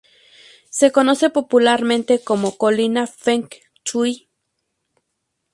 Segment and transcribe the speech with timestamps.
[0.71, 3.49] Se conoce popularmente como Colina Feng
[3.85, 4.31] Shui.